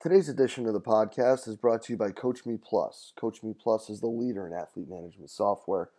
[0.00, 3.12] Today's edition of the podcast is brought to you by Coach Me Plus.
[3.16, 5.90] Coach Me Plus is the leader in athlete management software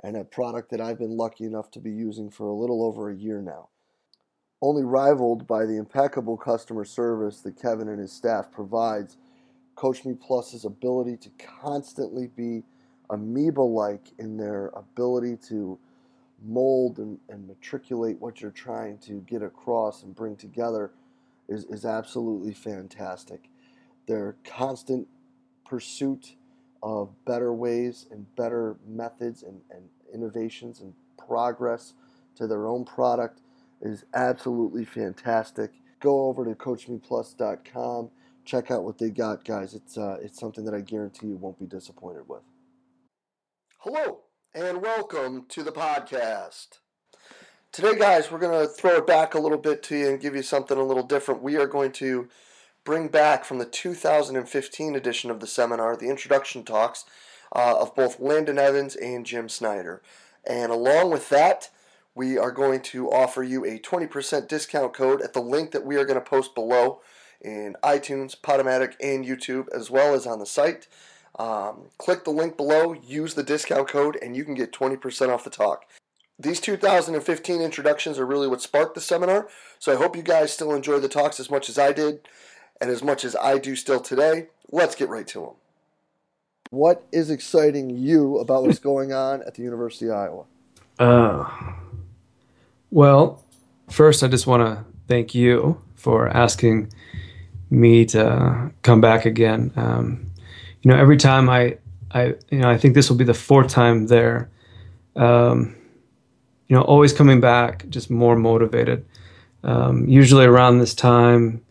[0.00, 3.10] and a product that I've been lucky enough to be using for a little over
[3.10, 3.70] a year now.
[4.60, 9.16] Only rivaled by the impeccable customer service that Kevin and his staff provides,
[9.74, 12.62] Coach Me Plus's ability to constantly be
[13.10, 15.80] amoeba like in their ability to
[16.44, 20.92] mold and, and matriculate what you're trying to get across and bring together
[21.48, 23.48] is, is absolutely fantastic.
[24.06, 25.08] Their constant
[25.64, 26.34] pursuit
[26.82, 31.94] of better ways and better methods and, and innovations and progress
[32.36, 33.40] to their own product
[33.80, 35.72] is absolutely fantastic.
[36.00, 38.10] Go over to CoachMePlus.com.
[38.44, 39.74] Check out what they got, guys.
[39.74, 42.42] It's uh, it's something that I guarantee you won't be disappointed with.
[43.78, 44.20] Hello
[44.54, 46.78] and welcome to the podcast.
[47.72, 50.36] Today, guys, we're going to throw it back a little bit to you and give
[50.36, 51.42] you something a little different.
[51.42, 52.28] We are going to
[52.84, 57.06] bring back from the 2015 edition of the seminar the introduction talks
[57.56, 60.02] uh, of both Landon Evans and Jim Snyder.
[60.46, 61.70] And along with that,
[62.14, 65.96] we are going to offer you a 20% discount code at the link that we
[65.96, 67.00] are going to post below
[67.40, 70.88] in iTunes, Podomatic, and YouTube, as well as on the site.
[71.38, 75.42] Um, click the link below, use the discount code, and you can get 20% off
[75.42, 75.86] the talk.
[76.42, 79.48] These 2015 introductions are really what sparked the seminar,
[79.78, 82.26] so I hope you guys still enjoy the talks as much as I did
[82.80, 84.48] and as much as I do still today.
[84.72, 85.50] Let's get right to them.
[86.70, 90.44] What is exciting you about what's going on at the University of Iowa?
[90.98, 91.48] Uh,
[92.90, 93.44] well,
[93.88, 96.92] first, I just want to thank you for asking
[97.70, 99.70] me to come back again.
[99.76, 100.26] Um,
[100.80, 101.78] you know, every time I,
[102.10, 104.50] I, you know, I think this will be the fourth time there.
[105.14, 105.76] Um,
[106.72, 109.04] you know, always coming back, just more motivated.
[109.62, 111.62] Um, usually around this time,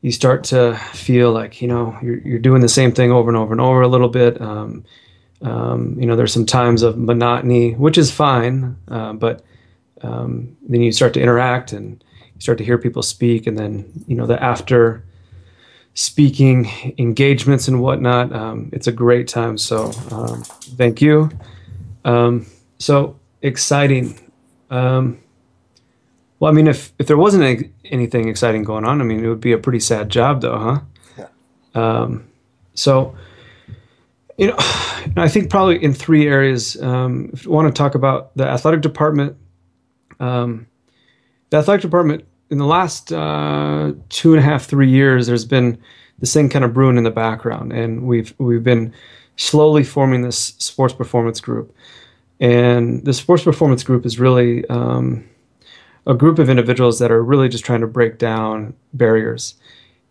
[0.00, 3.36] you start to feel like you know you're, you're doing the same thing over and
[3.36, 4.40] over and over a little bit.
[4.40, 4.84] Um,
[5.40, 9.44] um, you know, there's some times of monotony, which is fine, uh, but
[10.02, 12.04] um, then you start to interact and
[12.36, 15.02] you start to hear people speak, and then you know the after
[15.94, 18.32] speaking engagements and whatnot.
[18.32, 19.58] Um, it's a great time.
[19.58, 20.44] So um,
[20.76, 21.28] thank you.
[22.78, 24.18] so exciting.
[24.70, 25.20] Um,
[26.38, 29.28] well, I mean, if if there wasn't any, anything exciting going on, I mean, it
[29.28, 30.80] would be a pretty sad job, though, huh?
[31.18, 31.28] Yeah.
[31.74, 32.28] Um,
[32.74, 33.14] so,
[34.38, 34.56] you know,
[35.16, 36.80] I think probably in three areas.
[36.82, 39.36] Um, if you want to talk about the athletic department,
[40.20, 40.66] um,
[41.50, 45.78] the athletic department in the last uh, two and a half, three years, there's been
[46.18, 48.92] this thing kind of brewing in the background, and we've we've been
[49.36, 51.74] slowly forming this sports performance group.
[52.42, 55.24] And the sports performance group is really um,
[56.08, 59.54] a group of individuals that are really just trying to break down barriers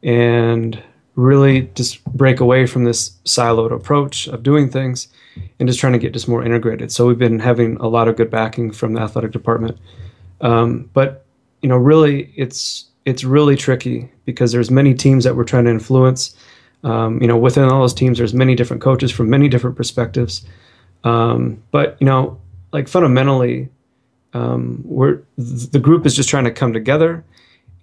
[0.02, 0.82] and
[1.16, 5.10] really just break away from this siloed approach of doing things
[5.60, 6.90] and just trying to get just more integrated.
[6.90, 9.78] So we've been having a lot of good backing from the athletic department.
[10.40, 11.26] Um, but
[11.62, 15.72] you know, really, it's it's really tricky because there's many teams that we're trying to
[15.72, 16.34] influence.
[16.86, 20.46] Um, you know, within all those teams, there's many different coaches from many different perspectives.
[21.04, 22.40] Um, but you know,
[22.72, 23.70] like fundamentally,
[24.34, 27.24] um, we're the group is just trying to come together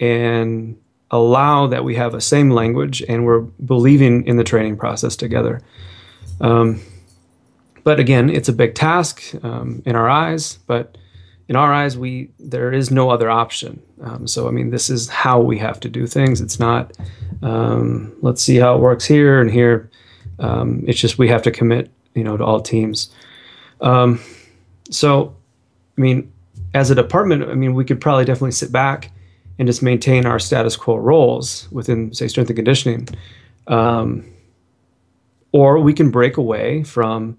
[0.00, 0.78] and
[1.10, 5.60] allow that we have a same language and we're believing in the training process together.
[6.40, 6.80] Um,
[7.82, 10.98] but again, it's a big task um, in our eyes, but
[11.48, 13.82] in our eyes, we there is no other option.
[14.02, 16.40] Um, so I mean, this is how we have to do things.
[16.40, 16.96] It's not
[17.42, 19.90] um, let's see how it works here and here.
[20.38, 23.10] Um, it's just we have to commit you know, to all teams.
[23.80, 24.20] Um,
[24.90, 25.34] so,
[25.96, 26.32] I mean,
[26.74, 29.10] as a department, I mean, we could probably definitely sit back
[29.58, 33.08] and just maintain our status quo roles within, say, strength and conditioning,
[33.66, 34.24] um,
[35.52, 37.38] or we can break away from,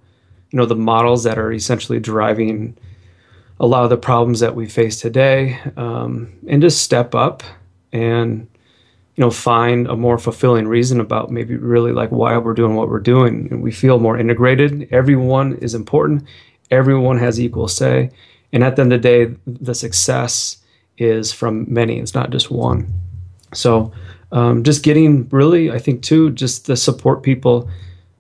[0.52, 2.76] you know, the models that are essentially driving
[3.60, 7.44] a lot of the problems that we face today, um, and just step up
[7.92, 8.48] and
[9.20, 12.88] you know find a more fulfilling reason about maybe really like why we're doing what
[12.88, 13.50] we're doing.
[13.52, 14.88] And we feel more integrated.
[14.94, 16.24] Everyone is important.
[16.72, 18.12] Everyone has equal say.
[18.54, 20.60] And at the end of the day the success
[20.98, 22.00] is from many.
[22.00, 22.88] It's not just one.
[23.54, 23.92] So
[24.32, 27.70] um, just getting really i think too just the support people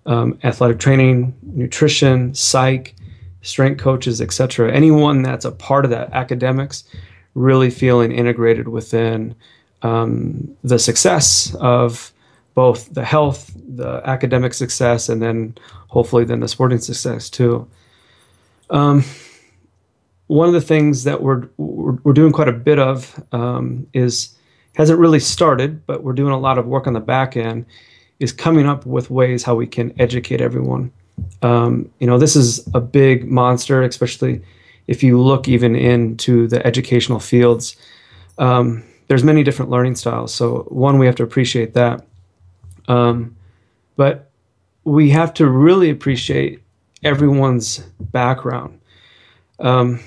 [0.05, 2.95] um, athletic training nutrition psych
[3.41, 6.83] strength coaches etc anyone that's a part of that academics
[7.35, 9.35] really feeling integrated within
[9.81, 12.11] um, the success of
[12.53, 15.55] both the health, the academic success, and then
[15.87, 17.67] hopefully then the sporting success too.
[18.69, 19.03] Um,
[20.27, 24.35] one of the things that we're, we're, we're doing quite a bit of um, is
[24.75, 27.65] hasn't really started, but we're doing a lot of work on the back end,
[28.19, 30.91] is coming up with ways how we can educate everyone.
[31.41, 34.41] Um, you know, this is a big monster, especially
[34.87, 37.75] if you look even into the educational fields.
[38.37, 40.33] Um, there's many different learning styles.
[40.33, 42.05] So one, we have to appreciate that.
[42.87, 43.35] Um,
[43.97, 44.29] but
[44.83, 46.61] we have to really appreciate
[47.03, 48.79] everyone's background.
[49.59, 49.99] Um,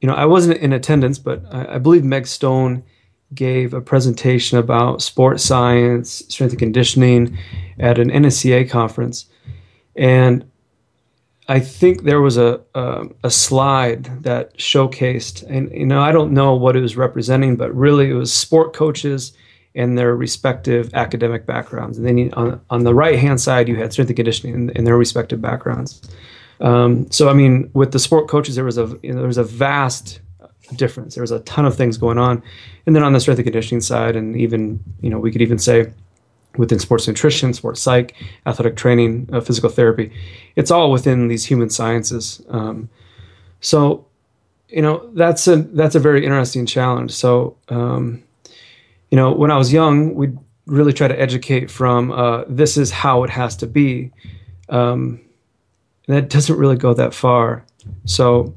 [0.00, 2.82] you know, I wasn't in attendance, but I, I, believe Meg Stone
[3.34, 7.38] gave a presentation about sports science, strength and conditioning
[7.78, 9.26] at an NSCA conference.
[9.96, 10.44] And
[11.50, 16.32] I think there was a, a, a slide that showcased, and you know, I don't
[16.32, 19.32] know what it was representing, but really it was sport coaches
[19.74, 21.96] and their respective academic backgrounds.
[21.96, 24.84] And then on, on the right hand side, you had strength and conditioning and, in
[24.84, 26.02] their respective backgrounds.
[26.60, 29.38] Um, so, I mean, with the sport coaches, there was a you know, there was
[29.38, 30.20] a vast
[30.74, 31.14] difference.
[31.14, 32.42] There was a ton of things going on,
[32.84, 35.58] and then on the strength and conditioning side, and even you know, we could even
[35.58, 35.92] say
[36.56, 38.14] within sports nutrition, sports psych,
[38.46, 40.10] athletic training, uh, physical therapy,
[40.56, 42.42] it's all within these human sciences.
[42.48, 42.88] Um,
[43.60, 44.06] so,
[44.68, 47.12] you know, that's a that's a very interesting challenge.
[47.12, 48.22] So, um,
[49.10, 50.36] you know, when I was young, we'd
[50.66, 54.12] really try to educate from uh, this is how it has to be.
[54.68, 55.20] Um,
[56.06, 57.64] that doesn't really go that far.
[58.04, 58.54] So,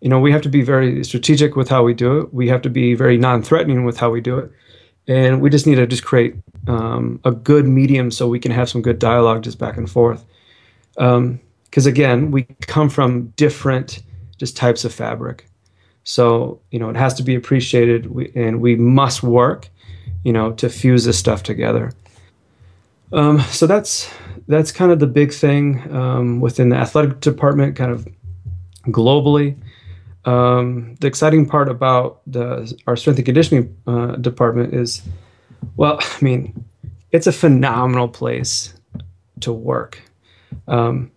[0.00, 2.34] you know, we have to be very strategic with how we do it.
[2.34, 4.50] We have to be very non-threatening with how we do it,
[5.08, 8.68] and we just need to just create um, a good medium so we can have
[8.68, 10.24] some good dialogue just back and forth.
[10.94, 11.40] Because um,
[11.74, 14.02] again, we come from different
[14.38, 15.46] just types of fabric,
[16.04, 19.70] so you know it has to be appreciated, we, and we must work
[20.24, 21.92] you know, to fuse this stuff together.
[23.12, 24.12] Um, so that's
[24.48, 28.08] that's kind of the big thing um, within the athletic department, kind of
[28.86, 29.56] globally.
[30.24, 35.02] Um, the exciting part about the our strength and conditioning uh, department is,
[35.76, 36.64] well, I mean,
[37.12, 38.74] it's a phenomenal place
[39.40, 40.00] to work.
[40.66, 41.10] Um,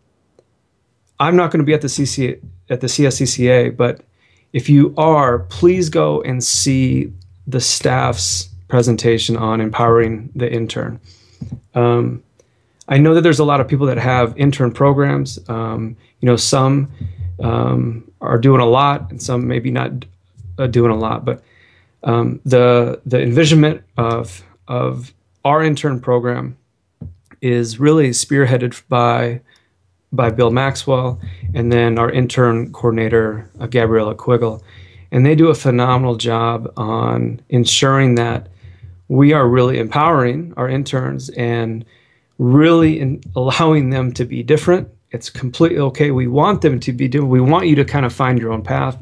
[1.19, 2.39] I'm not going to be at the CC
[2.69, 4.01] at the CSCCA, but
[4.53, 7.11] if you are, please go and see
[7.45, 10.99] the staff's presentation on empowering the intern.
[11.73, 12.23] Um,
[12.89, 15.39] I know that there's a lot of people that have intern programs.
[15.49, 16.91] Um, you know, some
[17.39, 20.05] um, are doing a lot, and some maybe not
[20.57, 21.25] uh, doing a lot.
[21.25, 21.43] But
[22.03, 25.13] um, the the envisionment of of
[25.45, 26.57] our intern program
[27.41, 29.41] is really spearheaded by
[30.13, 31.19] by Bill Maxwell,
[31.53, 34.63] and then our intern coordinator uh, Gabriella Quiggle,
[35.11, 38.47] and they do a phenomenal job on ensuring that
[39.09, 41.85] we are really empowering our interns and
[42.37, 44.87] really in allowing them to be different.
[45.11, 46.11] It's completely okay.
[46.11, 47.31] We want them to be different.
[47.31, 49.01] We want you to kind of find your own path.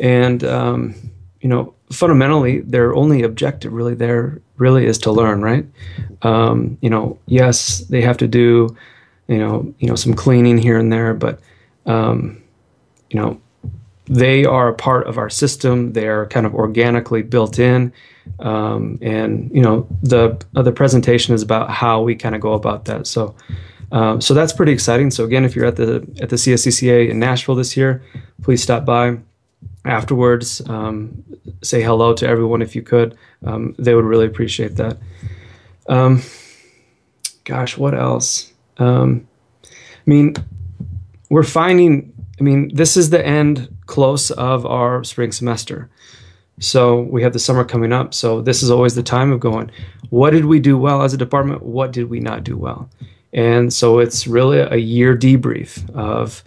[0.00, 0.94] And, um,
[1.40, 5.66] you know, fundamentally, their only objective really there really is to learn, right?
[6.22, 8.76] Um, you know, yes, they have to do,
[9.28, 11.40] you know, you know, some cleaning here and there, but,
[11.86, 12.42] um,
[13.10, 13.40] you know,
[14.06, 15.92] they are a part of our system.
[15.92, 17.92] They're kind of organically built in.
[18.40, 22.54] Um, and you know the uh, the presentation is about how we kind of go
[22.54, 23.06] about that.
[23.06, 23.34] So
[23.92, 25.10] um, so that's pretty exciting.
[25.10, 28.02] So again, if you're at the at the CSCCA in Nashville this year,
[28.42, 29.18] please stop by
[29.84, 30.62] afterwards.
[30.68, 31.24] Um,
[31.62, 33.16] say hello to everyone if you could.
[33.44, 34.98] Um, they would really appreciate that.
[35.88, 36.22] Um,
[37.44, 38.52] gosh, what else?
[38.78, 39.26] Um,
[39.64, 39.68] I
[40.06, 40.34] mean,
[41.30, 42.12] we're finding.
[42.40, 45.88] I mean, this is the end close of our spring semester.
[46.60, 48.14] So we have the summer coming up.
[48.14, 49.70] So this is always the time of going,
[50.10, 51.62] what did we do well as a department?
[51.62, 52.88] What did we not do well?
[53.32, 56.44] And so it's really a year debrief of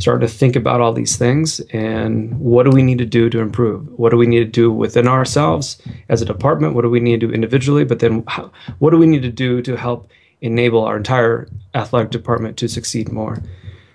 [0.00, 3.38] starting to think about all these things and what do we need to do to
[3.38, 3.86] improve?
[3.98, 6.74] What do we need to do within ourselves as a department?
[6.74, 7.84] What do we need to do individually?
[7.84, 12.10] But then how, what do we need to do to help enable our entire athletic
[12.10, 13.42] department to succeed more?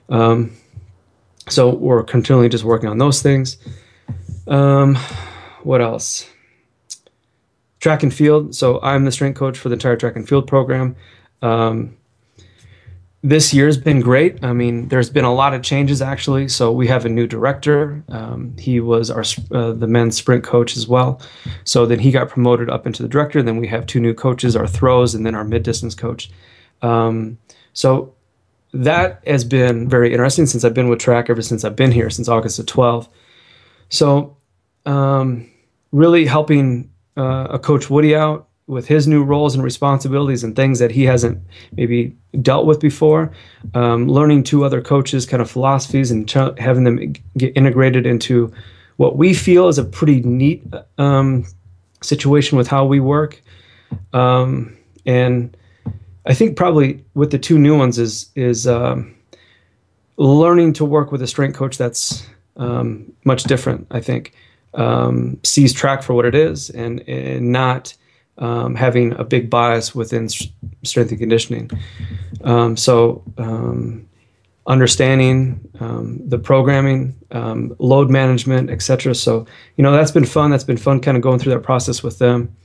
[0.09, 0.55] Um,
[1.49, 3.57] so we're continually just working on those things.
[4.47, 4.95] Um,
[5.63, 6.29] what else?
[7.79, 8.55] Track and field.
[8.55, 10.95] So I'm the strength coach for the entire track and field program.
[11.41, 11.97] Um,
[13.25, 14.43] this year's been great.
[14.43, 16.47] I mean, there's been a lot of changes actually.
[16.47, 18.03] So we have a new director.
[18.09, 21.19] Um, he was our uh, the men's sprint coach as well.
[21.63, 23.41] So then he got promoted up into the director.
[23.41, 26.29] Then we have two new coaches, our throws, and then our mid distance coach.
[26.83, 27.39] Um,
[27.73, 28.13] so
[28.73, 32.11] that has been very interesting since I've been with track ever since I've been here
[32.11, 33.09] since August of 12.
[33.89, 34.37] So
[34.85, 35.49] um,
[35.91, 40.79] really helping uh, a coach Woody out with his new roles and responsibilities and things
[40.79, 41.39] that he hasn't
[41.73, 43.31] maybe dealt with before.
[43.73, 48.51] Um, learning two other coaches' kind of philosophies and ch- having them get integrated into
[48.97, 50.63] what we feel is a pretty neat
[50.97, 51.45] um,
[52.01, 53.41] situation with how we work.
[54.13, 55.55] Um, and
[56.25, 59.15] I think probably with the two new ones is is um,
[60.17, 62.25] learning to work with a strength coach that's
[62.57, 63.85] um, much different.
[63.91, 64.33] I think
[64.73, 67.93] um, sees track for what it is and, and not
[68.37, 71.69] um, having a big bias within strength and conditioning.
[72.43, 74.07] Um, so um,
[74.67, 79.15] understanding um, the programming, um, load management, etc.
[79.15, 79.45] So
[79.77, 80.51] you know that's been fun.
[80.51, 82.55] That's been fun, kind of going through that process with them.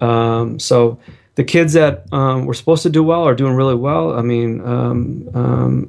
[0.00, 0.98] Um, so
[1.36, 4.12] the kids that were supposed to do well are doing really well.
[4.12, 4.60] I mean,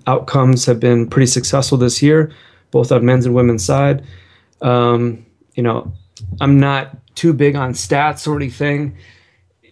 [0.07, 2.31] outcomes have been pretty successful this year,
[2.71, 4.05] both on men's and women's side.
[4.61, 5.93] you know,
[6.39, 8.95] I'm not too big on stats or anything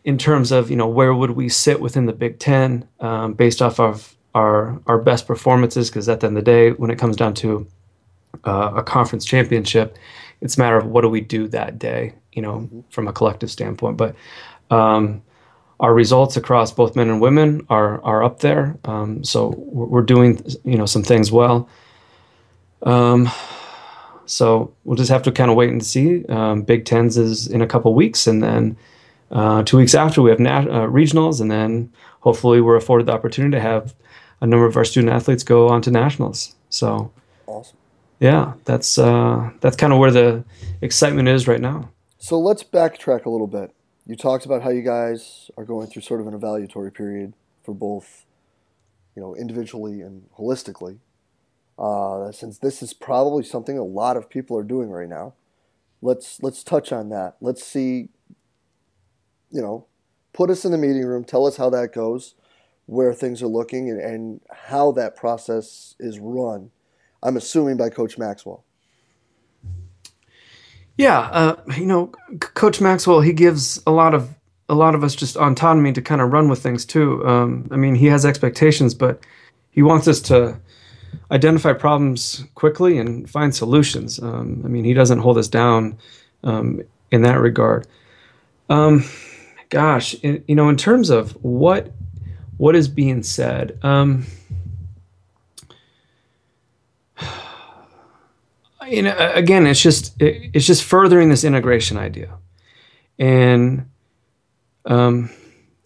[0.04, 2.88] in terms of you know where would we sit within the Big Ten
[3.38, 6.92] based off of our our best performances because at the end of the day, when
[6.92, 7.66] it comes down to
[8.46, 9.98] uh, a conference championship,
[10.42, 12.82] it's a matter of what do we do that day, you know, mm-hmm.
[12.89, 13.98] from a collective standpoint.
[13.98, 14.16] But
[14.70, 15.22] um,
[15.80, 20.44] our results across both men and women are are up there, um, so we're doing
[20.63, 21.70] you know some things well.
[22.84, 23.30] Um,
[24.28, 26.26] so we'll just have to kind of wait and see.
[26.26, 28.78] Um, Big Tens is in a couple weeks, and then
[29.32, 31.92] uh, two weeks after we have nat- uh, regionals, and then
[32.22, 33.96] hopefully we're afforded the opportunity to have
[34.42, 36.56] a number of our student athletes go on to nationals.
[36.70, 37.12] So
[37.48, 37.78] awesome.
[38.20, 40.44] Yeah, that's uh, that's kind of where the
[40.82, 41.90] excitement is right now.
[42.18, 43.74] So let's backtrack a little bit.
[44.06, 47.74] You talked about how you guys are going through sort of an evaluatory period for
[47.74, 48.26] both,
[49.16, 51.00] you know, individually and holistically.
[51.78, 55.34] Uh, since this is probably something a lot of people are doing right now,
[56.02, 57.36] let's let's touch on that.
[57.42, 58.10] Let's see.
[59.52, 59.86] You know,
[60.34, 61.24] put us in the meeting room.
[61.24, 62.36] Tell us how that goes
[62.88, 66.72] where things are looking and, and how that process is run.
[67.22, 68.64] I'm assuming by Coach Maxwell.
[70.98, 72.08] Yeah, uh, you know,
[72.40, 74.34] Coach Maxwell, he gives a lot of
[74.70, 77.26] a lot of us just autonomy to kind of run with things too.
[77.26, 79.26] Um, I mean, he has expectations, but
[79.72, 80.60] he wants us to
[81.32, 84.20] identify problems quickly and find solutions.
[84.20, 85.98] Um, I mean, he doesn't hold us down
[86.44, 87.88] um, in that regard.
[88.70, 89.04] Um,
[89.70, 91.92] gosh, you know, in terms of what
[92.58, 93.78] what is being said.
[93.84, 94.26] Um,
[98.88, 102.34] you know, again, it's just it, it's just furthering this integration idea,
[103.20, 103.90] and
[104.86, 105.30] um,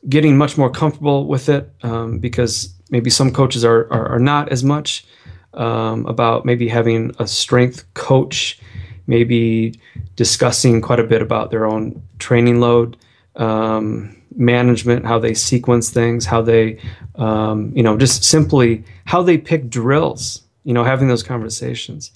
[0.08, 4.50] getting much more comfortable with it um, because maybe some coaches are are, are not
[4.50, 5.06] as much
[5.54, 8.60] um, about maybe having a strength coach,
[9.08, 9.80] maybe
[10.16, 12.98] discussing quite a bit about their own training load.
[13.36, 16.80] Um, management, how they sequence things, how they,
[17.16, 22.12] um, you know, just simply how they pick drills, you know, having those conversations.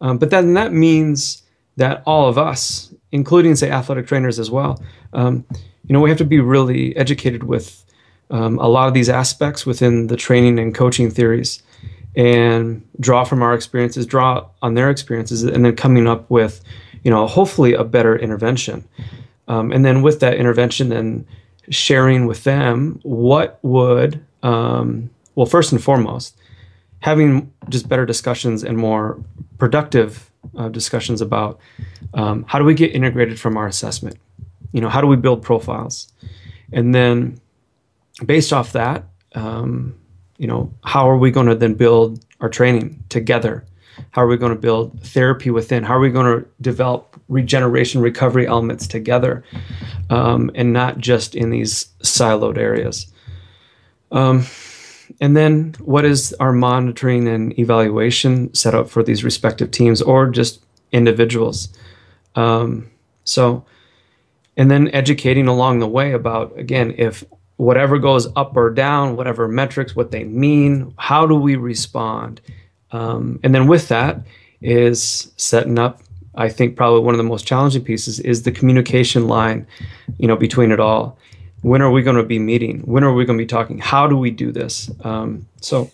[0.00, 1.42] Um, but then that means
[1.76, 4.82] that all of us, including, say, athletic trainers as well,
[5.12, 5.44] um,
[5.86, 7.84] you know, we have to be really educated with
[8.30, 11.62] um, a lot of these aspects within the training and coaching theories
[12.16, 16.62] and draw from our experiences, draw on their experiences, and then coming up with,
[17.04, 18.86] you know, hopefully a better intervention.
[19.48, 21.26] Um, and then with that intervention, then
[21.70, 26.36] sharing with them what would, um, well, first and foremost,
[27.00, 29.18] having just better discussions and more
[29.58, 31.58] productive uh, discussions about
[32.14, 34.16] um, how do we get integrated from our assessment?
[34.72, 36.12] You know, how do we build profiles?
[36.72, 37.40] And then
[38.24, 39.94] based off that, um,
[40.38, 43.64] you know, how are we going to then build our training together?
[44.10, 45.82] How are we going to build therapy within?
[45.82, 49.44] How are we going to develop regeneration recovery elements together
[50.08, 53.12] um, and not just in these siloed areas?
[54.10, 54.46] Um,
[55.20, 60.30] and then what is our monitoring and evaluation set up for these respective teams or
[60.30, 61.68] just individuals?
[62.36, 62.90] Um,
[63.24, 63.64] so,
[64.56, 67.24] and then educating along the way about, again, if
[67.60, 72.40] whatever goes up or down, whatever metrics, what they mean, how do we respond?
[72.90, 74.22] Um, and then with that
[74.62, 76.00] is setting up.
[76.34, 79.66] I think probably one of the most challenging pieces is the communication line,
[80.18, 81.18] you know, between it all.
[81.60, 82.80] When are we going to be meeting?
[82.80, 83.78] When are we going to be talking?
[83.78, 84.90] How do we do this?
[85.04, 85.90] Um, so,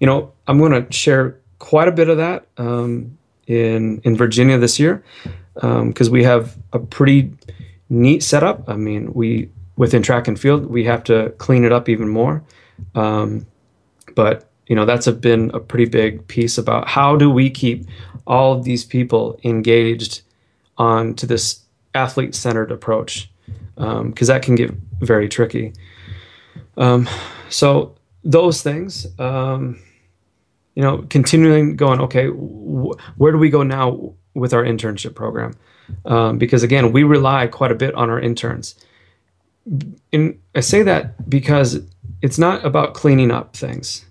[0.00, 4.56] you know, I'm going to share quite a bit of that um, in in Virginia
[4.56, 5.04] this year
[5.54, 7.32] because um, we have a pretty
[7.90, 8.64] neat setup.
[8.68, 12.42] I mean, we within track and field we have to clean it up even more,
[12.94, 13.46] um,
[14.14, 17.86] but you know that's a, been a pretty big piece about how do we keep
[18.26, 20.22] all of these people engaged
[20.78, 21.60] on to this
[21.94, 23.30] athlete centered approach
[23.76, 25.72] because um, that can get very tricky.
[26.76, 27.08] Um,
[27.48, 29.80] so those things um,
[30.74, 35.54] you know continuing going okay wh- where do we go now with our internship program?
[36.04, 38.74] Um, because again we rely quite a bit on our interns
[40.12, 41.80] i say that because
[42.22, 44.04] it's not about cleaning up things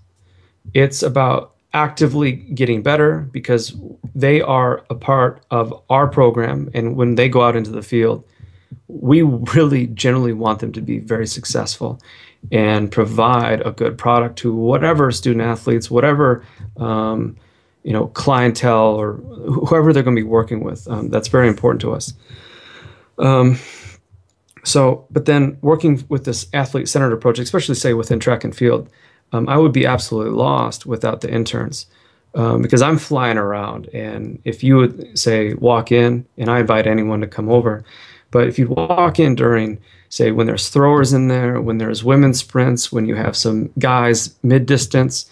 [0.74, 3.74] it's about actively getting better because
[4.14, 8.24] they are a part of our program and when they go out into the field
[8.88, 12.00] we really generally want them to be very successful
[12.52, 16.44] and provide a good product to whatever student athletes whatever
[16.78, 17.36] um,
[17.86, 20.88] you know clientele or whoever they're going to be working with.
[20.88, 22.12] Um, that's very important to us.
[23.18, 23.58] Um,
[24.66, 28.90] so, but then working with this athlete centered approach, especially say within track and field,
[29.30, 31.86] um, I would be absolutely lost without the interns.
[32.34, 36.86] Um, because I'm flying around, and if you would say walk in, and I invite
[36.86, 37.82] anyone to come over,
[38.30, 39.78] but if you walk in during,
[40.10, 44.34] say, when there's throwers in there, when there's women's sprints, when you have some guys
[44.42, 45.30] mid distance,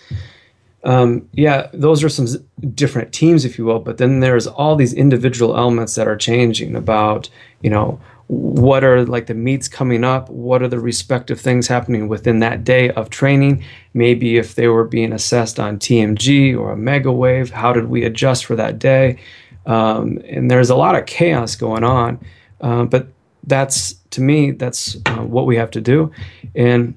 [0.85, 2.27] um, yeah, those are some
[2.75, 3.81] different teams, if you will.
[3.81, 7.29] But then there's all these individual elements that are changing about,
[7.61, 10.31] you know, what are like the meets coming up?
[10.31, 13.65] What are the respective things happening within that day of training?
[13.93, 18.47] Maybe if they were being assessed on TMG or Omega Wave, how did we adjust
[18.47, 19.19] for that day?
[19.67, 22.19] Um, and there's a lot of chaos going on.
[22.61, 23.09] Uh, but
[23.47, 26.11] that's to me, that's uh, what we have to do.
[26.55, 26.95] And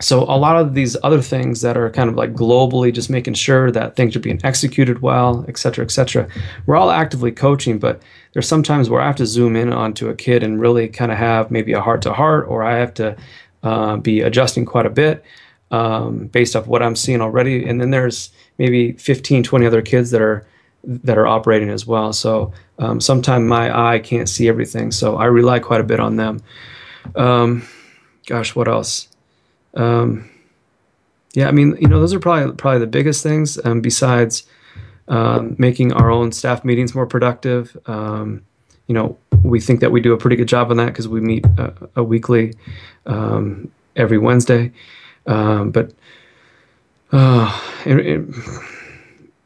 [0.00, 3.34] so a lot of these other things that are kind of like globally just making
[3.34, 6.28] sure that things are being executed well et cetera et cetera
[6.66, 8.02] we're all actively coaching but
[8.34, 11.16] there's sometimes where i have to zoom in onto a kid and really kind of
[11.16, 13.16] have maybe a heart to heart or i have to
[13.64, 15.24] uh, be adjusting quite a bit
[15.70, 17.66] um, based off what i'm seeing already.
[17.66, 20.46] And then there's maybe 15 20 other kids that are
[20.84, 22.12] that are operating as well.
[22.12, 26.16] So um, sometimes my eye can't see everything so i rely quite a bit on
[26.16, 26.42] them.
[27.16, 27.66] Um,
[28.26, 29.08] gosh what else?
[29.74, 30.30] Um,
[31.32, 33.58] yeah, I mean, you know, those are probably probably the biggest things.
[33.64, 34.44] Um, besides
[35.08, 38.42] um, making our own staff meetings more productive, um,
[38.86, 41.20] you know, we think that we do a pretty good job on that because we
[41.20, 42.54] meet a, a weekly
[43.06, 44.72] um, every Wednesday.
[45.26, 45.92] Um, but
[47.12, 48.34] uh, and, and,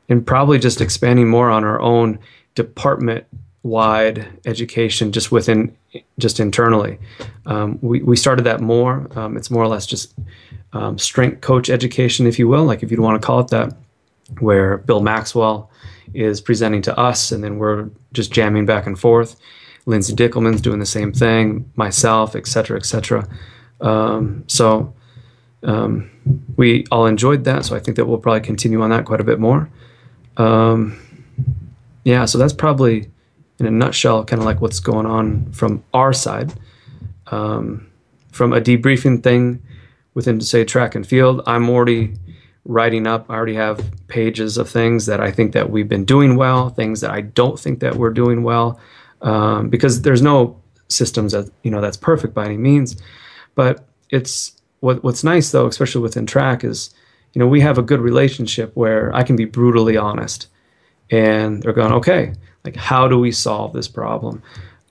[0.08, 2.18] and probably just expanding more on our own
[2.54, 3.26] department
[3.62, 5.76] wide education just within
[6.18, 6.98] just internally.
[7.46, 9.06] Um, we, we started that more.
[9.16, 10.14] Um, it's more or less just
[10.72, 13.76] um, strength coach education, if you will, like if you'd want to call it that,
[14.40, 15.70] where Bill Maxwell
[16.14, 19.36] is presenting to us and then we're just jamming back and forth.
[19.86, 23.26] Lindsay Dickelman's doing the same thing, myself, et cetera, et cetera.
[23.80, 24.94] Um, so
[25.62, 26.10] um,
[26.56, 27.64] we all enjoyed that.
[27.64, 29.68] So I think that we'll probably continue on that quite a bit more.
[30.36, 30.98] Um,
[32.04, 33.10] yeah, so that's probably
[33.58, 36.52] in a nutshell, kind of like what's going on from our side.
[37.28, 37.86] Um,
[38.30, 39.62] from a debriefing thing
[40.14, 42.14] within, say, track and field, I'm already
[42.68, 43.26] writing up.
[43.28, 47.00] I already have pages of things that I think that we've been doing well, things
[47.00, 48.78] that I don't think that we're doing well,
[49.22, 53.00] um, because there's no systems that you know that's perfect by any means.
[53.56, 56.94] But it's what what's nice though, especially within track, is
[57.32, 60.46] you know we have a good relationship where I can be brutally honest,
[61.10, 64.42] and they're going, okay, like, how do we solve this problem?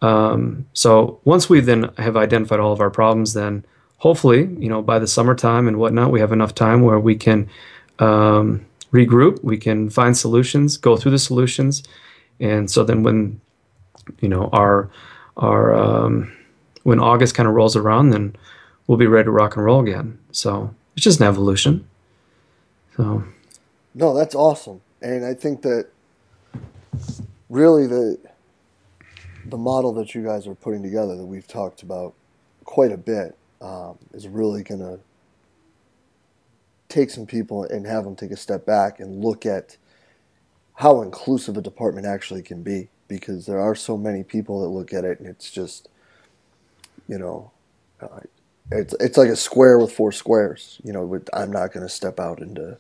[0.02, 3.66] Um, so once we then have identified all of our problems, then
[3.98, 7.50] hopefully, you know, by the summertime and whatnot, we have enough time where we can
[8.00, 11.84] um, regroup, we can find solutions, go through the solutions,
[12.40, 13.42] and so then when
[14.22, 14.90] you know our
[15.38, 16.32] our um,
[16.84, 18.36] when August kind of rolls around, then
[18.86, 20.18] we'll be ready to rock and roll again.
[20.32, 21.88] So it's just an evolution.
[22.96, 23.24] So
[23.96, 25.88] no, that's awesome, and I think that
[27.50, 28.20] really the
[29.46, 32.14] the model that you guys are putting together that we've talked about
[32.66, 35.00] quite a bit um, is really going to
[36.89, 39.78] take some people and have them take a step back and look at
[40.76, 44.93] how inclusive a department actually can be because there are so many people that look
[44.93, 45.89] at it and it's just
[47.08, 47.52] you know
[48.02, 48.20] uh,
[48.72, 52.20] it's it's like a square with four squares you know I'm not going to step
[52.20, 52.78] out into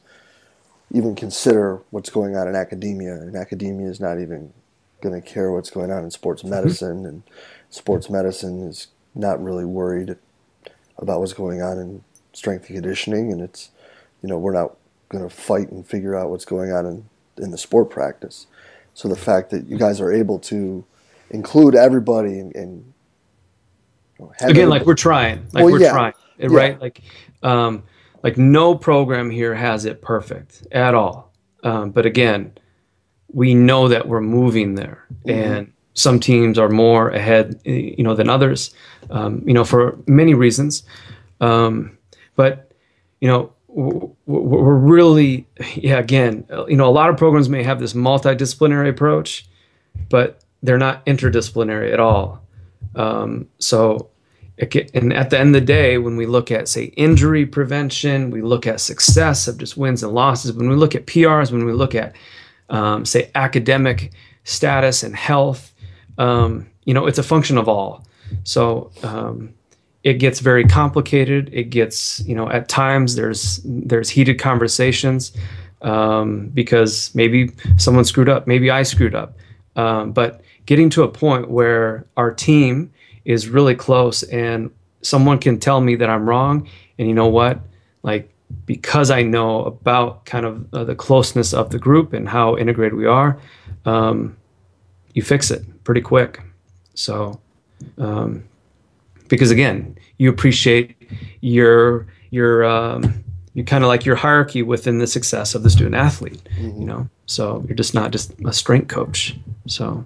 [0.93, 4.53] even consider what's going on in academia, and academia is not even
[5.01, 7.23] going to care what's going on in sports medicine, and
[7.69, 10.15] sports medicine is not really worried
[10.99, 13.71] about what's going on in strength and conditioning, and it's
[14.21, 14.75] you know we're not
[15.09, 18.47] going to fight and figure out what's going on in in the sport practice.
[18.93, 20.83] So the fact that you guys are able to
[21.29, 22.93] include everybody and, and
[24.19, 26.71] you know, again, like we're trying, like well, we're yeah, trying, right?
[26.71, 26.77] Yeah.
[26.79, 27.01] Like,
[27.43, 27.83] um,
[28.23, 31.31] like no program here has it perfect at all.
[31.63, 32.57] Um, but again,
[33.31, 35.29] we know that we're moving there, mm-hmm.
[35.29, 38.73] and some teams are more ahead, you know, than others,
[39.09, 40.83] um, you know, for many reasons.
[41.41, 41.97] Um,
[42.35, 42.71] but
[43.19, 47.93] you know, we're really, yeah, again, you know, a lot of programs may have this
[47.93, 49.47] multidisciplinary approach.
[50.09, 52.41] but they're not interdisciplinary at all.
[52.95, 54.09] Um, so,
[54.93, 58.41] and at the end of the day, when we look at, say, injury prevention, we
[58.41, 61.73] look at success of just wins and losses, when we look at PRs, when we
[61.73, 62.15] look at,
[62.69, 64.11] um, say, academic
[64.45, 65.73] status and health,
[66.17, 68.05] um, you know, it's a function of all.
[68.43, 69.53] So, um,
[70.03, 71.49] it gets very complicated.
[71.51, 75.33] It gets, you know, at times there's there's heated conversations
[75.81, 79.37] um, because maybe someone screwed up, maybe I screwed up.
[79.75, 82.93] Um, but getting to a point where our team
[83.25, 87.59] is really close and someone can tell me that I'm wrong, and you know what,
[88.01, 88.33] like
[88.65, 92.93] because I know about kind of uh, the closeness of the group and how integrated
[92.93, 93.37] we are,
[93.85, 94.37] um,
[95.13, 96.41] you fix it pretty quick.
[96.95, 97.39] So,
[97.97, 98.43] um,
[99.29, 100.97] because again, you appreciate
[101.39, 103.23] your your um,
[103.53, 106.43] you kind of like your hierarchy within the success of the student athlete.
[106.57, 106.81] Mm-hmm.
[106.81, 109.37] You know, so you're just not just a strength coach.
[109.65, 110.05] So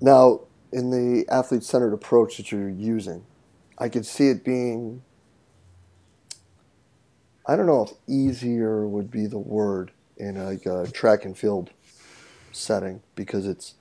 [0.00, 0.40] now,
[0.72, 3.24] in the athlete centered approach that you're using,
[3.78, 5.02] I could see it being.
[7.46, 11.70] I don't know if easier would be the word in like a track and field
[12.50, 13.74] setting because it's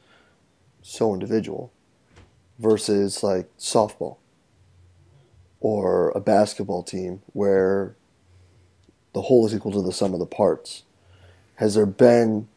[0.82, 1.72] so individual
[2.60, 4.18] versus like softball
[5.60, 7.96] or a basketball team where
[9.14, 10.84] the whole is equal to the sum of the parts.
[11.56, 12.48] Has there been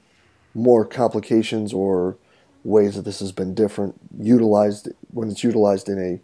[0.54, 2.16] more complications or
[2.62, 6.20] ways that this has been different utilized when it's utilized in a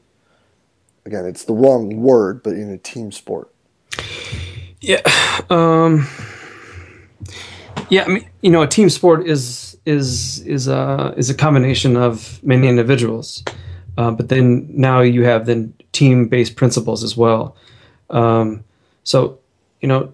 [1.06, 3.52] again it's the wrong word but in a team sport
[4.80, 5.02] yeah
[5.50, 6.06] um
[7.90, 11.96] yeah i mean you know a team sport is is is a is a combination
[11.96, 13.42] of many individuals
[14.00, 17.54] uh, but then now you have then team based principles as well.
[18.08, 18.64] Um,
[19.04, 19.38] so,
[19.82, 20.12] you know,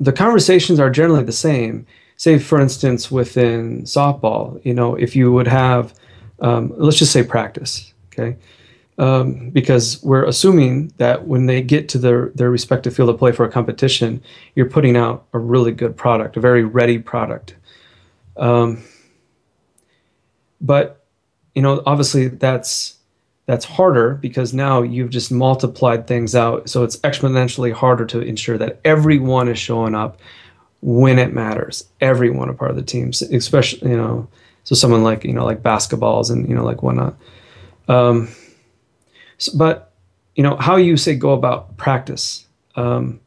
[0.00, 1.86] the conversations are generally the same.
[2.16, 5.92] Say, for instance, within softball, you know, if you would have,
[6.40, 8.38] um, let's just say practice, okay?
[8.96, 13.32] Um, because we're assuming that when they get to their, their respective field of play
[13.32, 14.22] for a competition,
[14.54, 17.54] you're putting out a really good product, a very ready product.
[18.38, 18.82] Um,
[20.60, 21.04] but,
[21.54, 22.96] you know, obviously that's
[23.46, 26.68] that's harder because now you've just multiplied things out.
[26.68, 30.18] So it's exponentially harder to ensure that everyone is showing up
[30.82, 31.88] when it matters.
[32.00, 34.28] Everyone a part of the team, especially you know,
[34.64, 37.14] so someone like you know like basketballs and you know like whatnot.
[37.88, 38.28] Um,
[39.38, 39.92] so, but
[40.34, 42.46] you know how you say go about practice.
[42.74, 43.20] Um,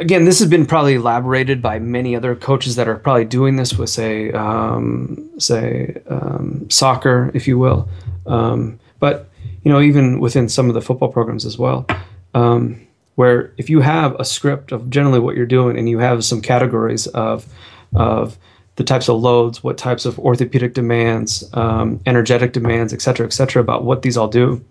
[0.00, 3.74] again, this has been probably elaborated by many other coaches that are probably doing this
[3.74, 7.88] with, say, um, say um, soccer, if you will.
[8.26, 9.28] Um, but
[9.62, 11.86] you know, even within some of the football programs as well,
[12.34, 16.24] um, where if you have a script of generally what you're doing, and you have
[16.24, 17.46] some categories of
[17.94, 18.38] of
[18.76, 23.32] the types of loads, what types of orthopedic demands, um, energetic demands, et cetera, et
[23.32, 24.64] cetera, about what these all do.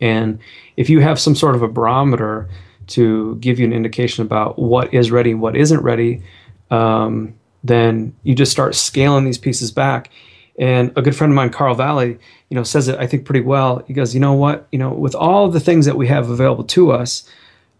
[0.00, 0.38] And
[0.76, 2.48] if you have some sort of a barometer
[2.88, 6.22] to give you an indication about what is ready and what isn't ready,
[6.70, 10.10] um, then you just start scaling these pieces back.
[10.58, 12.18] And a good friend of mine, Carl Valle, you
[12.50, 13.84] know, says it I think pretty well.
[13.86, 16.64] He goes, you know what, you know, with all the things that we have available
[16.64, 17.28] to us,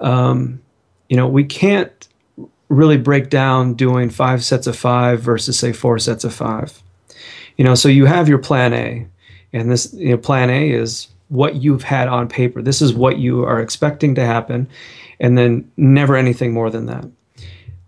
[0.00, 0.60] um,
[1.08, 2.08] you know, we can't
[2.68, 6.82] really break down doing five sets of five versus say four sets of five.
[7.56, 9.06] You know, so you have your plan A,
[9.52, 12.62] and this you know, plan A is what you've had on paper.
[12.62, 14.68] This is what you are expecting to happen,
[15.20, 17.04] and then never anything more than that.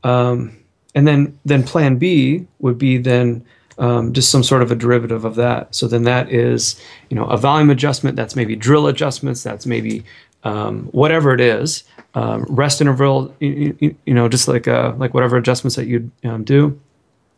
[0.02, 0.56] Um,
[0.94, 3.44] and then then plan B would be then
[3.78, 5.74] um, just some sort of a derivative of that.
[5.74, 8.16] So then that is you know a volume adjustment.
[8.16, 9.42] That's maybe drill adjustments.
[9.42, 10.04] That's maybe
[10.44, 11.84] um, whatever it is.
[12.14, 13.34] Um, rest interval.
[13.38, 16.80] You, you, you, know just like uh, like whatever adjustments that you um, do.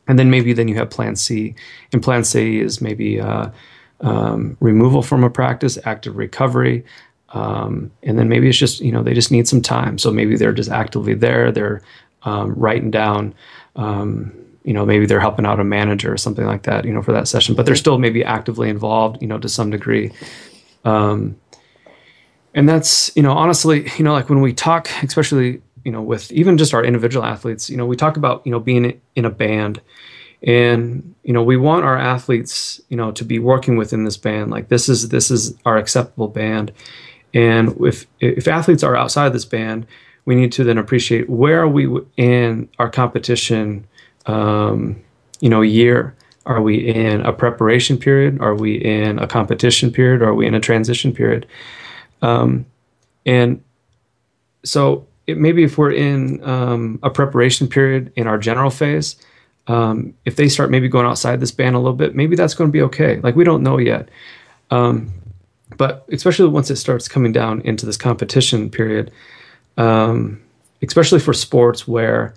[0.08, 1.54] And then maybe then you have plan C,
[1.92, 3.50] and plan C is maybe uh,
[4.00, 6.84] um, removal from a practice, active recovery,
[7.30, 9.98] um, and then maybe it's just you know they just need some time.
[9.98, 11.52] So maybe they're just actively there.
[11.52, 11.82] They're
[12.22, 13.34] um, writing down.
[13.76, 14.32] Um,
[14.64, 16.84] you know, maybe they're helping out a manager or something like that.
[16.84, 19.20] You know, for that session, but they're still maybe actively involved.
[19.22, 20.12] You know, to some degree.
[20.84, 21.36] Um,
[22.54, 26.30] and that's you know honestly you know like when we talk especially you know with
[26.32, 29.30] even just our individual athletes you know we talk about you know being in a
[29.30, 29.80] band
[30.42, 34.50] and you know we want our athletes you know to be working within this band.
[34.50, 36.72] Like this is this is our acceptable band.
[37.32, 39.86] And if if athletes are outside of this band
[40.24, 43.86] we need to then appreciate where are we in our competition
[44.26, 45.00] um,
[45.40, 46.14] you know year?
[46.46, 48.40] Are we in a preparation period?
[48.40, 50.22] Are we in a competition period?
[50.22, 51.46] Are we in a transition period?
[52.22, 52.66] Um,
[53.26, 53.62] and
[54.64, 59.16] so it, maybe if we're in um, a preparation period in our general phase
[59.66, 62.68] um, if they start maybe going outside this band a little bit, maybe that's going
[62.68, 63.20] to be okay.
[63.20, 64.08] Like we don't know yet.
[64.70, 65.12] Um,
[65.76, 69.10] but especially once it starts coming down into this competition period,
[69.76, 70.42] um,
[70.82, 72.34] especially for sports where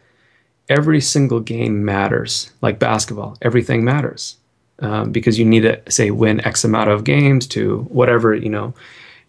[0.70, 4.38] every single game matters, like basketball, everything matters
[4.80, 8.74] um, because you need to say win X amount of games to whatever you know.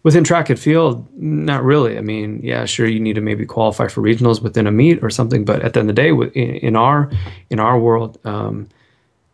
[0.04, 1.98] Within track and field, not really.
[1.98, 5.08] I mean, yeah, sure, you need to maybe qualify for regionals within a meet or
[5.10, 7.10] something, but at the end of the day, in, our
[7.48, 8.68] in our world, um,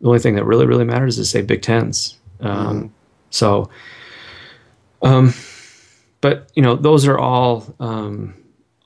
[0.01, 2.17] the only thing that really really matters is say Big Tens.
[2.41, 2.87] Um, mm-hmm.
[3.31, 3.69] So,
[5.03, 5.35] um,
[6.21, 8.35] but you know, those are all um,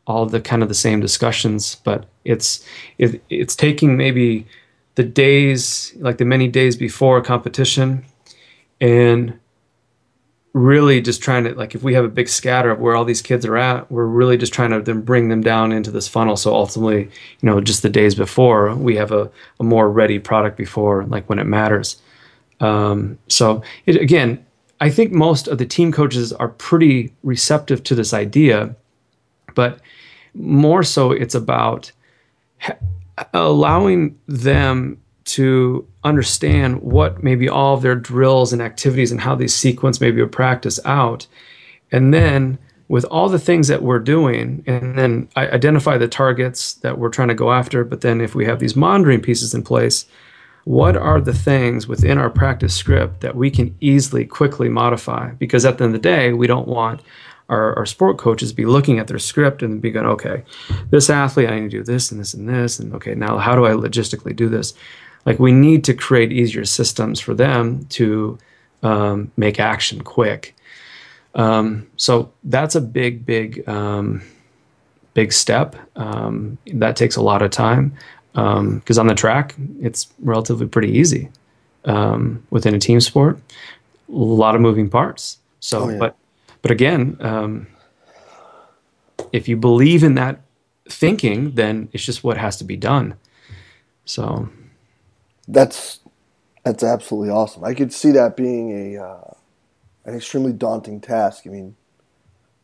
[0.07, 2.67] all the kind of the same discussions, but it's
[2.99, 4.47] it, it's taking maybe
[4.95, 8.05] the days like the many days before a competition
[8.81, 9.39] and
[10.55, 13.21] really just trying to like if we have a big scatter of where all these
[13.21, 16.37] kids are at we're really just trying to then bring them down into this funnel.
[16.37, 17.11] So ultimately you
[17.43, 21.39] know just the days before we have a, a more ready product before like when
[21.39, 22.01] it matters.
[22.61, 24.45] Um, so it, again
[24.81, 28.75] i think most of the team coaches are pretty receptive to this idea
[29.55, 29.81] but
[30.35, 31.91] more so it's about
[33.35, 39.55] allowing them to understand what maybe all of their drills and activities and how these
[39.55, 41.27] sequence maybe a practice out
[41.91, 42.59] and then
[42.89, 47.09] with all the things that we're doing and then I identify the targets that we're
[47.09, 50.05] trying to go after but then if we have these monitoring pieces in place
[50.65, 55.65] what are the things within our practice script that we can easily quickly modify because
[55.65, 57.01] at the end of the day we don't want
[57.49, 60.45] our, our sport coaches be looking at their script and be going, okay,
[60.91, 62.79] this athlete, I need to do this and this and this.
[62.79, 64.75] And okay, now how do I logistically do this?
[65.27, 68.39] Like we need to create easier systems for them to
[68.83, 70.55] um, make action quick.
[71.35, 74.23] Um, so that's a big, big, um,
[75.15, 75.77] big step.
[75.97, 77.97] Um, that takes a lot of time
[78.33, 81.31] because um, on the track, it's relatively pretty easy.
[81.87, 83.39] Um, within a team sport,
[84.09, 85.39] a lot of moving parts.
[85.61, 85.99] So, oh, yeah.
[85.99, 86.17] but
[86.63, 87.67] but again, um,
[89.33, 90.41] if you believe in that
[90.89, 93.17] thinking, then it's just what has to be done.
[94.07, 94.49] So
[95.49, 96.01] that's
[96.65, 97.65] that's absolutely awesome.
[97.65, 99.35] I could see that being a uh,
[100.05, 101.47] an extremely daunting task.
[101.47, 101.77] I mean,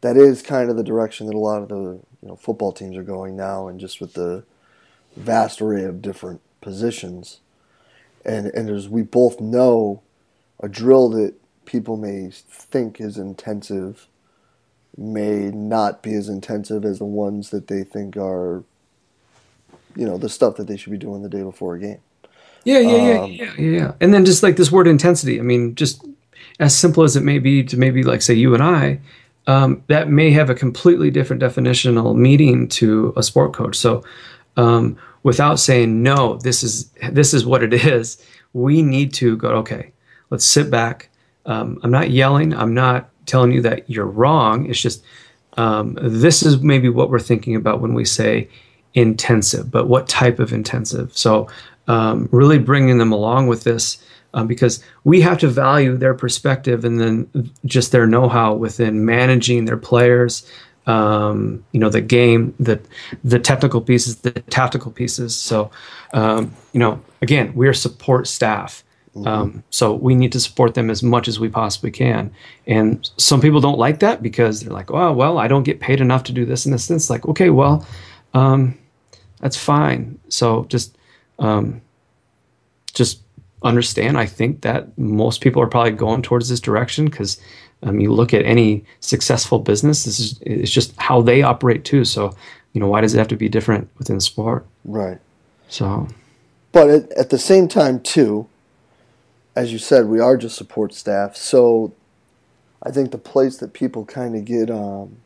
[0.00, 2.96] that is kind of the direction that a lot of the you know football teams
[2.96, 4.44] are going now, and just with the
[5.16, 7.40] vast array of different positions,
[8.24, 10.02] and and as we both know,
[10.60, 11.34] a drill that
[11.66, 14.08] people may think is intensive
[14.96, 18.64] may not be as intensive as the ones that they think are,
[19.96, 22.00] you know, the stuff that they should be doing the day before a game.
[22.64, 23.92] Yeah, yeah, um, yeah, yeah, yeah.
[24.00, 26.04] And then just like this word intensity, I mean, just
[26.58, 29.00] as simple as it may be to maybe like say you and I,
[29.46, 33.76] um, that may have a completely different definitional meaning to a sport coach.
[33.76, 34.04] So,
[34.56, 39.48] um, without saying no, this is this is what it is, we need to go.
[39.50, 39.92] Okay,
[40.30, 41.10] let's sit back
[41.46, 42.54] um, I'm not yelling.
[42.54, 44.68] I'm not telling you that you're wrong.
[44.68, 45.04] It's just
[45.56, 48.48] um, this is maybe what we're thinking about when we say
[48.94, 51.16] intensive, but what type of intensive?
[51.16, 51.48] So,
[51.88, 54.02] um, really bringing them along with this
[54.34, 59.04] um, because we have to value their perspective and then just their know how within
[59.04, 60.48] managing their players.
[60.86, 62.80] Um, you know the game, the
[63.22, 65.36] the technical pieces, the tactical pieces.
[65.36, 65.70] So,
[66.14, 68.82] um, you know, again, we're support staff.
[69.14, 69.26] Mm-hmm.
[69.26, 72.32] Um, so we need to support them as much as we possibly can.
[72.66, 76.00] And some people don't like that because they're like, oh, well, I don't get paid
[76.00, 76.88] enough to do this and this.
[76.88, 77.84] And it's like, okay, well,
[78.34, 78.78] um,
[79.40, 80.18] that's fine.
[80.28, 80.96] So just,
[81.38, 81.80] um,
[82.92, 83.20] just
[83.62, 84.18] understand.
[84.18, 87.40] I think that most people are probably going towards this direction because
[87.82, 90.04] um, you look at any successful business.
[90.04, 92.04] This is it's just how they operate too.
[92.04, 92.34] So,
[92.72, 94.66] you know, why does it have to be different within sport?
[94.84, 95.18] Right.
[95.68, 96.08] So,
[96.72, 98.48] but at, at the same time, too,
[99.56, 101.36] as you said, we are just support staff.
[101.36, 101.92] So
[102.82, 105.16] I think the place that people kind of get um,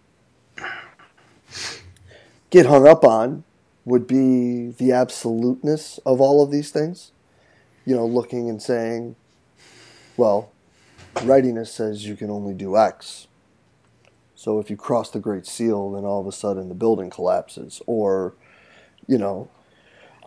[2.51, 3.45] get hung up on
[3.85, 7.13] would be the absoluteness of all of these things.
[7.85, 9.17] You know, looking and saying,
[10.17, 10.51] well,
[11.23, 13.27] readiness says you can only do X.
[14.35, 17.83] So if you cross the Great Seal, then all of a sudden the building collapses.
[17.87, 18.35] Or,
[19.07, 19.49] you know,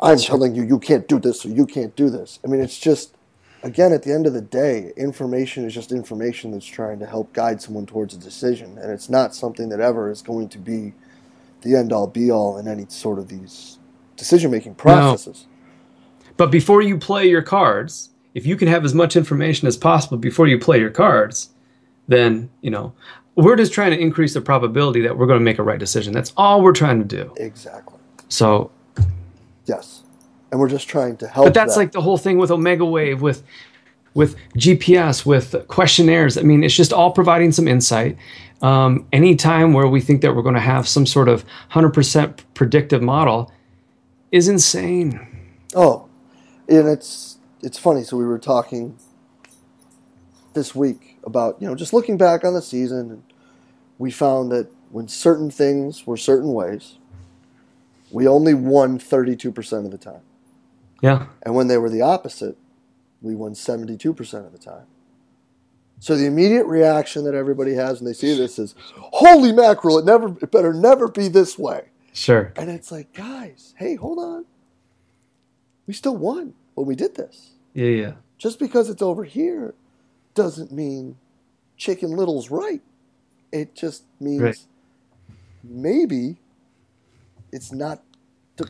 [0.02, 2.40] I'm telling you, you can't do this or you can't do this.
[2.44, 3.18] I mean, it's just
[3.64, 7.34] again, at the end of the day, information is just information that's trying to help
[7.34, 10.94] guide someone towards a decision, and it's not something that ever is going to be
[11.62, 13.80] the end all be all in any sort of these
[14.16, 15.46] decision making processes.
[15.50, 16.28] No.
[16.38, 20.18] But before you play your cards, if you can have as much information as possible
[20.18, 21.50] before you play your cards,
[22.08, 22.94] then, you know,
[23.36, 26.14] we're just trying to increase the probability that we're going to make a right decision.
[26.14, 27.34] That's all we're trying to do.
[27.38, 27.98] Exactly.
[28.30, 28.72] So,
[29.66, 30.04] yes.
[30.52, 31.48] and we're just trying to help.
[31.48, 31.80] But that's that.
[31.80, 33.44] like the whole thing with Omega Wave, with
[34.18, 36.40] with GPS, with questionnaires.
[36.40, 38.18] I mean, it's just all providing some insight.
[38.64, 43.04] Um, anytime where we think that we're going to have some sort of 100% predictive
[43.04, 43.52] model
[44.32, 45.20] is insane.
[45.76, 46.10] Oh,
[46.68, 48.04] and it's it's funny.
[48.04, 48.98] So we were talking
[50.56, 53.24] this week about you know just looking back on the season, and
[54.00, 56.98] we found that when certain things were certain ways,
[58.10, 60.22] we only won 32% of the time.
[61.04, 61.28] Yeah.
[61.44, 62.58] And when they were the opposite,
[63.22, 64.86] we won 72% of the time.
[66.00, 69.98] So the immediate reaction that everybody has when they see this is, "Holy mackerel!
[69.98, 72.54] It never, it better never be this way." Sure.
[72.56, 74.46] And it's like, guys, hey, hold on.
[75.88, 77.52] We still won when we did this.
[77.74, 78.14] Yeah, yeah.
[78.38, 79.74] Just because it's over here
[80.36, 81.18] doesn't mean
[81.78, 82.82] Chicken Little's right.
[83.52, 84.66] It just means Right.
[85.64, 86.38] maybe
[87.52, 88.04] it's not,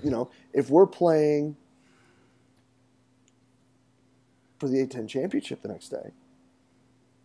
[0.03, 1.57] you know, if we're playing
[4.59, 6.11] for the A10 championship the next day,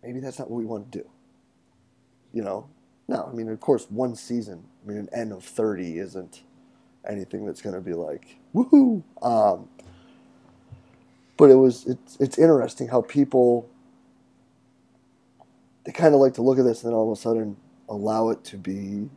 [0.03, 1.09] maybe that's not what we want to do.
[2.33, 2.69] You know?
[3.09, 6.43] No, I mean, of course, one season, I mean, an N of 30 isn't
[7.09, 9.03] anything that's going to be like, woohoo.
[9.21, 9.69] Um,
[11.37, 13.69] but it was, it's, it's interesting how people,
[15.85, 17.57] they kind of like to look at this and then all of a sudden
[17.89, 19.11] allow it to be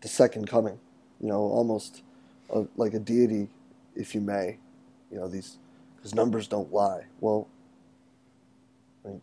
[0.00, 0.78] the second coming,
[1.20, 2.02] you know, almost
[2.50, 3.48] a, like a deity,
[3.94, 4.58] if you may.
[5.10, 5.58] You know, these,
[6.02, 7.04] because numbers don't lie.
[7.20, 7.46] Well,
[9.04, 9.20] I mean,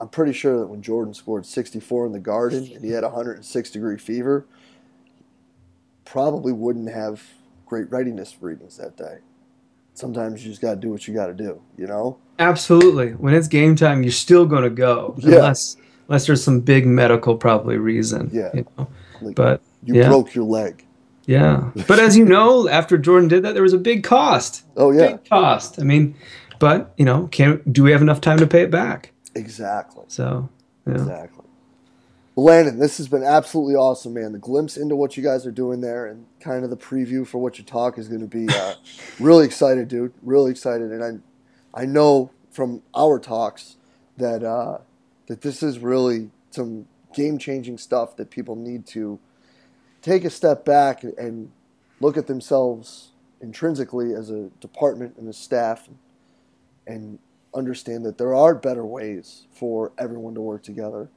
[0.00, 3.70] I'm pretty sure that when Jordan scored 64 in the Garden and he had 106
[3.70, 4.44] degree fever,
[6.04, 7.22] probably wouldn't have
[7.66, 9.18] great readiness readings that day.
[9.94, 12.18] Sometimes you just got to do what you got to do, you know?
[12.40, 13.10] Absolutely.
[13.12, 15.36] When it's game time, you're still going to go, Yeah.
[15.36, 15.76] unless
[16.08, 18.28] unless there's some big medical probably reason.
[18.32, 18.50] Yeah.
[18.52, 18.88] You know?
[19.22, 20.08] Like, But you yeah.
[20.08, 20.83] broke your leg.
[21.26, 21.70] Yeah.
[21.86, 24.64] But as you know, after Jordan did that, there was a big cost.
[24.76, 25.80] Oh, yeah, Big cost.
[25.80, 26.14] I mean,
[26.58, 29.10] but you know, can do we have enough time to pay it back?
[29.34, 30.04] exactly.
[30.08, 30.48] So
[30.86, 30.94] yeah.
[30.94, 31.44] Exactly.
[32.34, 34.32] Well, Landon, this has been absolutely awesome, man.
[34.32, 37.38] The glimpse into what you guys are doing there and kind of the preview for
[37.38, 38.48] what your talk is going to be.
[38.48, 38.74] Uh,
[39.20, 40.12] really excited, dude.
[40.22, 41.22] Really excited, and
[41.74, 43.76] I, I know from our talks
[44.16, 44.78] that uh,
[45.26, 49.20] that this is really some game changing stuff that people need to
[50.04, 51.50] take a step back and
[51.98, 55.88] look at themselves intrinsically as a department and a staff,
[56.86, 57.18] and
[57.54, 61.08] understand that there are better ways for everyone to work together.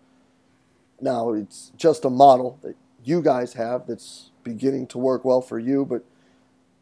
[1.02, 5.60] Now, it's just a model that you guys have that's beginning to work well for
[5.60, 6.04] you, but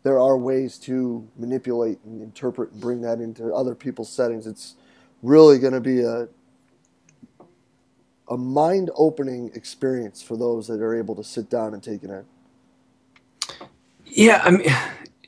[0.04, 4.46] there are ways to manipulate and interpret and bring that into other people's settings.
[4.46, 4.76] It's
[5.24, 6.28] really going to be a
[8.28, 12.26] a mind-opening experience for those that are able to sit down and take it in.
[14.06, 14.68] Yeah, I mean,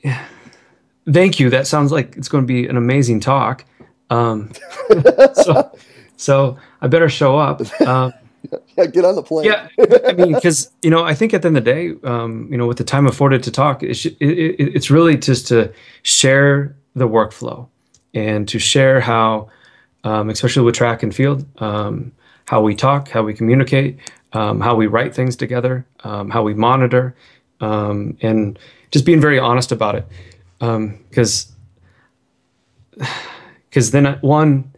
[0.02, 0.24] yeah.
[1.10, 1.50] thank you.
[1.50, 3.64] That sounds like it's going to be an amazing talk.
[4.10, 4.52] Um,
[5.34, 5.78] so,
[6.16, 7.60] so I better show up.
[7.82, 8.12] Um,
[8.76, 9.46] Yeah, get on the plane.
[9.46, 9.68] yeah,
[10.06, 12.56] I mean, because you know, I think at the end of the day, um, you
[12.56, 16.76] know, with the time afforded to talk, it's, it, it, it's really just to share
[16.94, 17.66] the workflow
[18.14, 19.48] and to share how,
[20.04, 22.12] um, especially with track and field, um,
[22.48, 23.98] how we talk, how we communicate,
[24.32, 27.14] um, how we write things together, um, how we monitor,
[27.60, 28.58] um, and
[28.90, 30.06] just being very honest about it,
[30.58, 31.52] because
[33.68, 34.72] because then one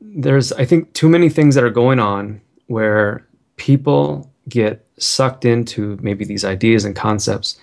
[0.00, 5.98] there's I think too many things that are going on where people get sucked into
[6.00, 7.58] maybe these ideas and concepts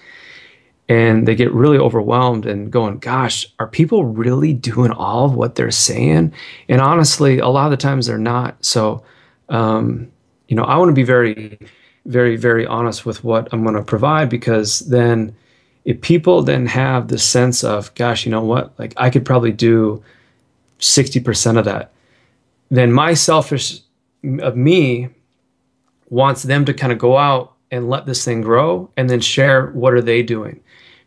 [0.92, 5.56] and they get really overwhelmed and going gosh are people really doing all of what
[5.56, 6.34] they're saying?
[6.70, 8.64] And honestly a lot of the times they're not.
[8.64, 9.04] So
[9.50, 10.12] um,
[10.52, 11.58] you know i want to be very
[12.06, 15.34] very very honest with what i'm going to provide because then
[15.86, 18.78] if people then have the sense of gosh you know what?
[18.78, 20.04] Like i could probably do
[20.80, 21.94] 60% of that
[22.70, 23.80] then my selfish
[24.40, 25.10] of me
[26.10, 29.68] wants them to kind of go out and let this thing grow and then share
[29.68, 30.60] what are they doing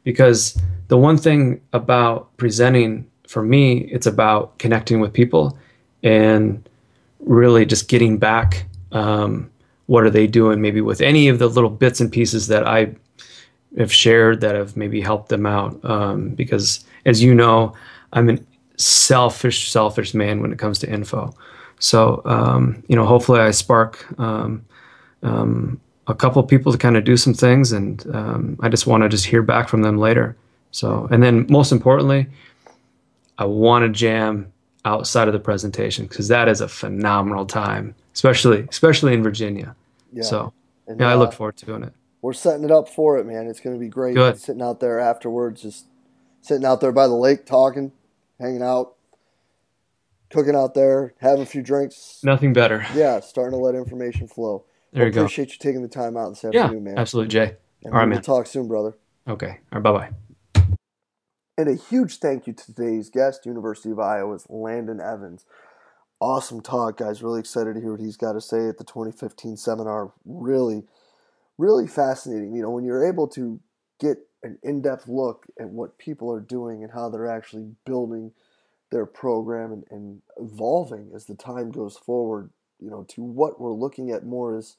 [0.04, 5.58] because the one thing about presenting for me it's about connecting with people
[6.02, 6.68] and
[7.20, 9.50] really just getting back um,
[9.86, 12.94] what are they doing maybe with any of the little bits and pieces that i
[13.78, 15.82] have shared that have maybe helped them out.
[15.84, 17.74] Um, because as you know
[18.12, 18.38] i'm a
[18.76, 21.34] selfish selfish man when it comes to info.
[21.78, 24.64] So um, you know hopefully i spark um,
[25.22, 29.02] um, a couple people to kind of do some things and um, i just want
[29.02, 30.36] to just hear back from them later
[30.70, 32.26] so and then most importantly
[33.38, 34.52] i want to jam
[34.84, 39.74] outside of the presentation because that is a phenomenal time especially especially in virginia
[40.12, 40.22] Yeah.
[40.24, 40.52] so
[40.86, 41.92] And, yeah i uh, look forward to doing it
[42.24, 43.48] we're setting it up for it, man.
[43.48, 44.14] It's going to be great.
[44.14, 44.40] Good.
[44.40, 45.84] Sitting out there afterwards, just
[46.40, 47.92] sitting out there by the lake, talking,
[48.40, 48.94] hanging out,
[50.30, 52.20] cooking out there, having a few drinks.
[52.24, 52.86] Nothing better.
[52.94, 54.64] Yeah, starting to let information flow.
[54.94, 55.20] There you go.
[55.22, 56.98] Appreciate you taking the time out this Yeah, afternoon, man.
[56.98, 57.56] absolutely, Jay.
[57.84, 58.22] And All right, we'll man.
[58.22, 58.96] talk soon, brother.
[59.28, 59.58] Okay.
[59.72, 59.82] All right.
[59.82, 60.10] Bye bye.
[61.56, 65.44] And a huge thank you to today's guest, University of Iowa's Landon Evans.
[66.20, 67.22] Awesome talk, guys.
[67.22, 70.12] Really excited to hear what he's got to say at the 2015 seminar.
[70.24, 70.84] Really,
[71.58, 72.54] really fascinating.
[72.54, 73.60] You know, when you're able to
[74.00, 78.32] get an in depth look at what people are doing and how they're actually building
[78.90, 83.72] their program and, and evolving as the time goes forward, you know, to what we're
[83.72, 84.76] looking at more is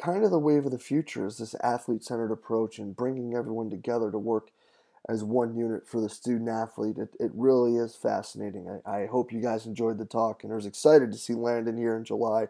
[0.00, 3.70] kind of the wave of the future is this athlete centered approach and bringing everyone
[3.70, 4.50] together to work
[5.08, 6.96] as one unit for the student athlete.
[6.98, 8.80] It, it really is fascinating.
[8.86, 11.76] I, I hope you guys enjoyed the talk and are as excited to see Landon
[11.76, 12.48] here in July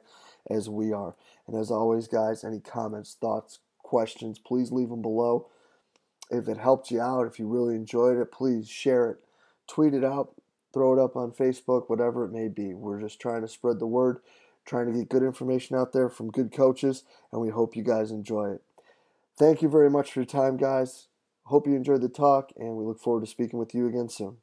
[0.48, 1.16] as we are.
[1.46, 5.48] And as always, guys, any comments, thoughts, questions, please leave them below.
[6.30, 9.18] If it helped you out, if you really enjoyed it, please share it,
[9.68, 10.34] tweet it out,
[10.72, 12.72] throw it up on Facebook, whatever it may be.
[12.72, 14.18] We're just trying to spread the word,
[14.64, 18.10] trying to get good information out there from good coaches, and we hope you guys
[18.10, 18.62] enjoy it.
[19.38, 21.08] Thank you very much for your time, guys.
[21.44, 24.38] Hope you enjoyed the talk, and we look forward to speaking with you again soon.